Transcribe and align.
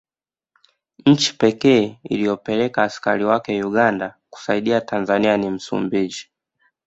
Nchi 1.05 1.33
pekee 1.37 1.99
iliyopeleka 2.09 2.83
askari 2.83 3.25
wake 3.25 3.63
Uganda 3.63 4.15
kuisaidia 4.29 4.81
Tanzania 4.81 5.37
ni 5.37 5.49
Msumbiji 5.49 6.27